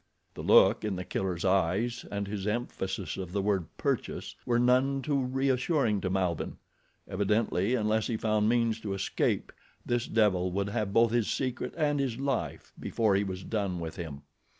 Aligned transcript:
The 0.33 0.41
look 0.41 0.83
in 0.83 0.95
the 0.95 1.05
Killer's 1.05 1.45
eyes 1.45 2.05
and 2.09 2.27
his 2.27 2.47
emphasis 2.47 3.17
of 3.17 3.33
the 3.33 3.41
word 3.43 3.67
"purchase" 3.77 4.35
were 4.47 4.57
none 4.57 5.03
too 5.03 5.19
reassuring 5.21 6.01
to 6.01 6.09
Malbihn. 6.09 6.57
Evidently, 7.07 7.75
unless 7.75 8.07
he 8.07 8.17
found 8.17 8.49
means 8.49 8.79
to 8.81 8.95
escape, 8.95 9.51
this 9.85 10.07
devil 10.07 10.51
would 10.53 10.69
have 10.69 10.91
both 10.91 11.11
his 11.11 11.29
secret 11.29 11.75
and 11.77 11.99
his 11.99 12.17
life 12.17 12.73
before 12.79 13.15
he 13.15 13.23
was 13.23 13.43
done 13.43 13.79
with 13.79 13.95
him. 13.97 14.23